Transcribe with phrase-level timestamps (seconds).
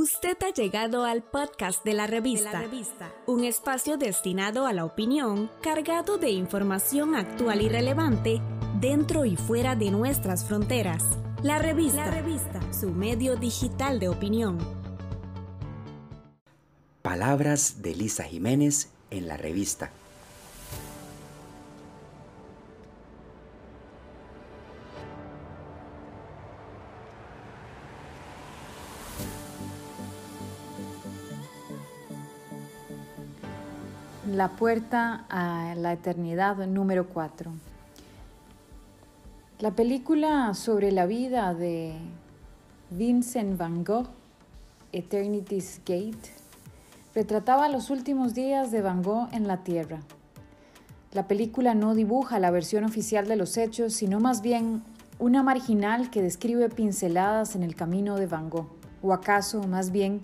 [0.00, 2.62] Usted ha llegado al podcast de la, revista,
[3.26, 8.40] un espacio destinado a la opinión, cargado de información actual y relevante
[8.78, 11.02] dentro y fuera de nuestras fronteras.
[11.42, 14.58] La revista, la revista, su medio digital de opinión.
[17.02, 19.90] Palabras de Lisa Jiménez en la revista.
[34.34, 37.50] La puerta a la eternidad número 4.
[39.60, 41.94] La película sobre la vida de
[42.90, 44.08] Vincent Van Gogh,
[44.92, 46.30] Eternity's Gate,
[47.14, 50.00] retrataba los últimos días de Van Gogh en la Tierra.
[51.14, 54.82] La película no dibuja la versión oficial de los hechos, sino más bien
[55.18, 58.68] una marginal que describe pinceladas en el camino de Van Gogh,
[59.00, 60.20] o acaso más bien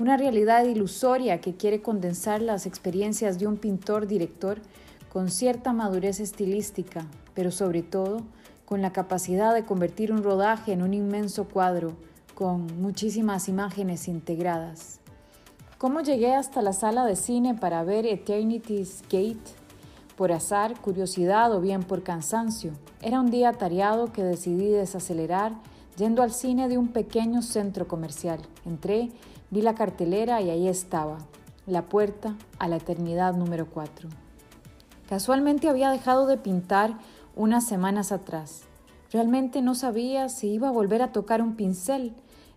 [0.00, 4.60] una realidad ilusoria que quiere condensar las experiencias de un pintor-director
[5.12, 8.22] con cierta madurez estilística, pero sobre todo
[8.64, 11.96] con la capacidad de convertir un rodaje en un inmenso cuadro
[12.34, 15.00] con muchísimas imágenes integradas.
[15.78, 19.38] ¿Cómo llegué hasta la sala de cine para ver Eternity's Gate?
[20.16, 22.72] Por azar, curiosidad o bien por cansancio.
[23.00, 25.52] Era un día tareado que decidí desacelerar
[25.96, 28.40] yendo al cine de un pequeño centro comercial.
[28.64, 29.10] Entré
[29.50, 31.18] Vi la cartelera y ahí estaba,
[31.66, 34.08] la puerta a la eternidad número 4.
[35.08, 36.98] Casualmente había dejado de pintar
[37.34, 38.64] unas semanas atrás.
[39.10, 42.12] Realmente no sabía si iba a volver a tocar un pincel.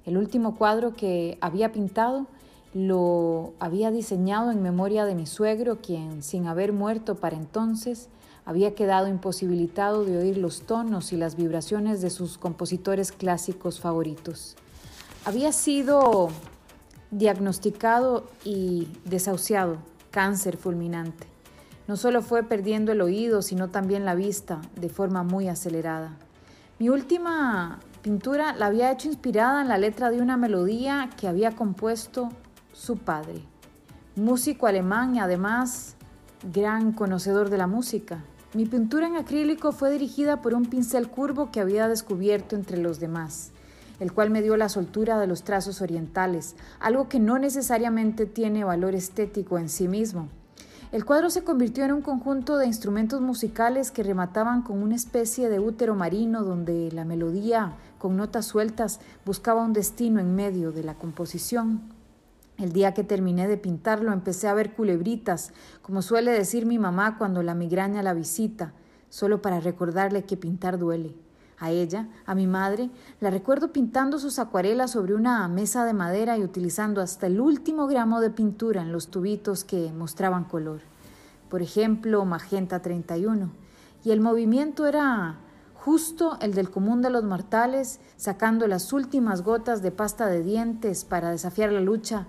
[0.06, 2.28] El último cuadro que había pintado
[2.74, 8.10] lo había diseñado en memoria de mi suegro, quien, sin haber muerto para entonces,
[8.44, 14.58] había quedado imposibilitado de oír los tonos y las vibraciones de sus compositores clásicos favoritos.
[15.24, 16.30] Había sido
[17.12, 19.78] diagnosticado y desahuciado,
[20.10, 21.28] cáncer fulminante.
[21.88, 26.18] No solo fue perdiendo el oído, sino también la vista de forma muy acelerada.
[26.80, 31.52] Mi última pintura la había hecho inspirada en la letra de una melodía que había
[31.52, 32.30] compuesto
[32.74, 33.44] su padre,
[34.16, 35.96] músico alemán y además
[36.54, 38.24] gran conocedor de la música.
[38.54, 43.00] Mi pintura en acrílico fue dirigida por un pincel curvo que había descubierto entre los
[43.00, 43.52] demás
[44.02, 48.64] el cual me dio la soltura de los trazos orientales, algo que no necesariamente tiene
[48.64, 50.28] valor estético en sí mismo.
[50.92, 55.50] El cuadro se convirtió en un conjunto de instrumentos musicales que remataban con una especie
[55.50, 60.84] de útero marino donde la melodía, con notas sueltas, buscaba un destino en medio de
[60.84, 61.82] la composición.
[62.58, 67.20] El día que terminé de pintarlo empecé a ver culebritas, como suele decir mi mamá
[67.20, 68.74] cuando la migraña la visita,
[69.10, 71.14] solo para recordarle que pintar duele.
[71.62, 72.90] A ella, a mi madre,
[73.20, 77.86] la recuerdo pintando sus acuarelas sobre una mesa de madera y utilizando hasta el último
[77.86, 80.82] gramo de pintura en los tubitos que mostraban color.
[81.50, 83.52] Por ejemplo, magenta 31.
[84.04, 85.38] Y el movimiento era
[85.76, 91.06] justo el del común de los mortales, sacando las últimas gotas de pasta de dientes
[91.06, 92.26] para desafiar la lucha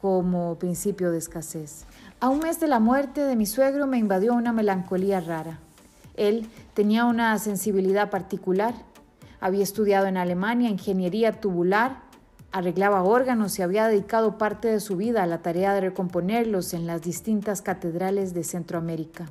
[0.00, 1.84] como principio de escasez.
[2.20, 5.58] A un mes de la muerte de mi suegro me invadió una melancolía rara.
[6.16, 8.74] Él tenía una sensibilidad particular.
[9.40, 12.02] Había estudiado en Alemania ingeniería tubular,
[12.52, 16.86] arreglaba órganos y había dedicado parte de su vida a la tarea de recomponerlos en
[16.86, 19.26] las distintas catedrales de Centroamérica.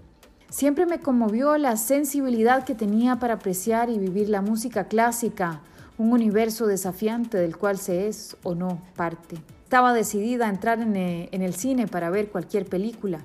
[0.49, 5.61] Siempre me conmovió la sensibilidad que tenía para apreciar y vivir la música clásica,
[5.97, 9.37] un universo desafiante del cual se es o no parte.
[9.63, 13.19] Estaba decidida a entrar en el cine para ver cualquier película,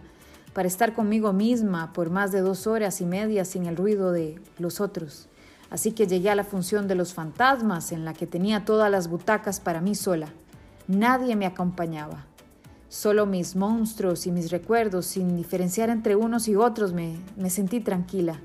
[0.56, 4.40] para estar conmigo misma por más de dos horas y media sin el ruido de
[4.58, 5.28] los otros.
[5.68, 9.08] Así que llegué a la función de los fantasmas en la que tenía todas las
[9.08, 10.28] butacas para mí sola.
[10.88, 12.24] Nadie me acompañaba.
[12.88, 17.80] Solo mis monstruos y mis recuerdos, sin diferenciar entre unos y otros, me, me sentí
[17.80, 18.40] tranquila.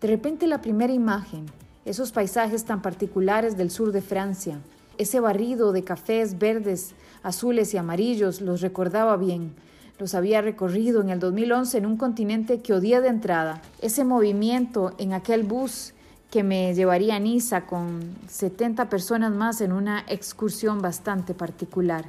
[0.00, 1.46] De repente la primera imagen,
[1.84, 4.60] esos paisajes tan particulares del sur de Francia,
[4.96, 9.56] ese barrido de cafés verdes, azules y amarillos, los recordaba bien
[9.98, 13.60] los había recorrido en el 2011 en un continente que odié de entrada.
[13.80, 15.92] Ese movimiento en aquel bus
[16.30, 22.04] que me llevaría a Niza con 70 personas más en una excursión bastante particular.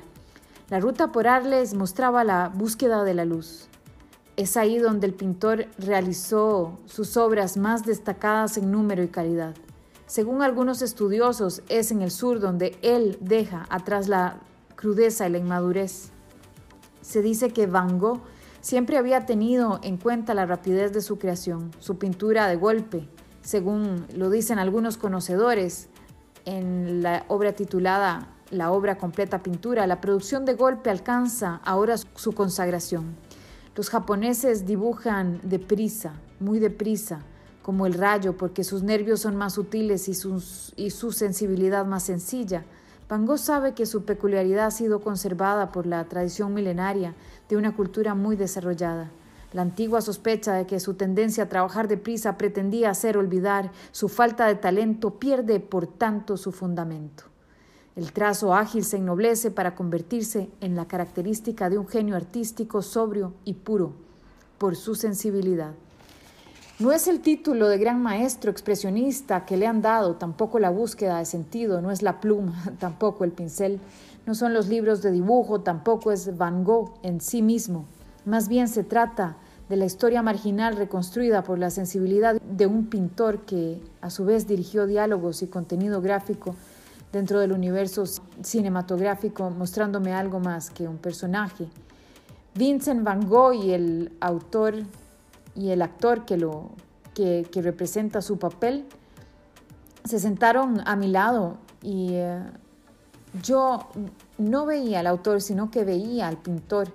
[0.70, 3.68] La ruta por Arles mostraba la búsqueda de la luz.
[4.36, 9.56] Es ahí donde el pintor realizó sus obras más destacadas en número y calidad.
[10.06, 14.38] Según algunos estudiosos, es en el sur donde él deja atrás la
[14.76, 16.12] crudeza y la inmadurez.
[17.02, 18.22] Se dice que Van Gogh
[18.62, 23.08] siempre había tenido en cuenta la rapidez de su creación, su pintura de golpe,
[23.42, 25.90] según lo dicen algunos conocedores
[26.46, 32.32] en la obra titulada la obra completa pintura, la producción de golpe alcanza ahora su
[32.34, 33.16] consagración.
[33.76, 37.22] Los japoneses dibujan deprisa, muy deprisa,
[37.62, 40.14] como el rayo, porque sus nervios son más sutiles y,
[40.76, 42.66] y su sensibilidad más sencilla.
[43.10, 47.16] Van sabe que su peculiaridad ha sido conservada por la tradición milenaria
[47.50, 49.10] de una cultura muy desarrollada.
[49.52, 54.46] La antigua sospecha de que su tendencia a trabajar deprisa pretendía hacer olvidar su falta
[54.46, 57.24] de talento pierde por tanto su fundamento.
[57.96, 63.34] El trazo ágil se ennoblece para convertirse en la característica de un genio artístico sobrio
[63.44, 63.94] y puro
[64.60, 65.74] por su sensibilidad.
[66.80, 71.20] No es el título de gran maestro expresionista que le han dado, tampoco la búsqueda
[71.20, 73.82] de sentido, no es la pluma, tampoco el pincel,
[74.26, 77.84] no son los libros de dibujo, tampoco es Van Gogh en sí mismo.
[78.24, 79.36] Más bien se trata
[79.68, 84.48] de la historia marginal reconstruida por la sensibilidad de un pintor que a su vez
[84.48, 86.56] dirigió diálogos y contenido gráfico
[87.12, 88.06] dentro del universo
[88.42, 91.68] cinematográfico, mostrándome algo más que un personaje.
[92.56, 94.76] Vincent Van Gogh y el autor
[95.60, 96.72] y el actor que, lo,
[97.14, 98.86] que, representa su papel
[100.06, 102.42] se sentaron a mi lado y eh,
[103.44, 103.90] yo
[104.38, 106.88] no veía al autor, sino que veía al pintor,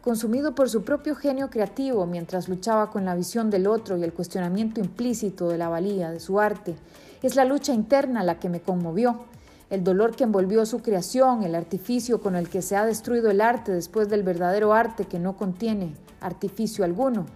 [0.00, 4.14] consumido por su propio genio creativo mientras luchaba con la visión del otro y el
[4.14, 6.76] cuestionamiento implícito de la valía de su arte.
[7.22, 9.26] Es la lucha interna la que me conmovió,
[9.68, 13.40] el dolor que envolvió su creación, el artificio con el que se ha destruido el
[13.40, 17.26] arte después del verdadero arte que no contiene artificio alguno,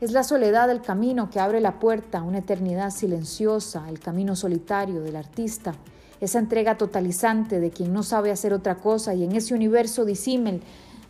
[0.00, 4.34] es la soledad del camino que abre la puerta a una eternidad silenciosa, el camino
[4.34, 5.74] solitario del artista,
[6.22, 10.62] esa entrega totalizante de quien no sabe hacer otra cosa y en ese universo disímil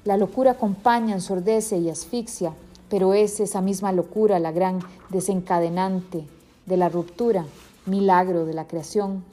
[0.05, 2.53] la locura acompaña, ensordece y asfixia,
[2.89, 6.27] pero es esa misma locura la gran desencadenante
[6.67, 7.45] de la ruptura,
[7.87, 9.25] milagro de la creación.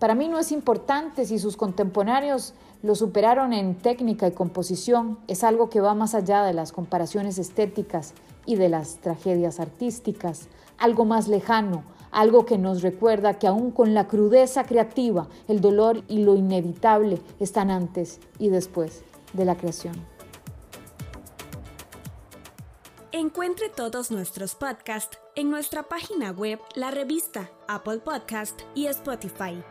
[0.00, 2.52] Para mí no es importante si sus contemporáneos
[2.82, 7.38] lo superaron en técnica y composición, es algo que va más allá de las comparaciones
[7.38, 8.12] estéticas
[8.46, 10.48] y de las tragedias artísticas,
[10.78, 16.02] algo más lejano, algo que nos recuerda que aún con la crudeza creativa, el dolor
[16.08, 19.02] y lo inevitable están antes y después
[19.32, 19.94] de la creación.
[23.10, 29.62] Encuentre todos nuestros podcasts en nuestra página web, la revista, Apple Podcast y Spotify.